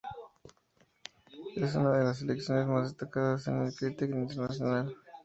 [1.57, 4.95] Es una de las selecciones más destacadas en el críquet internacional.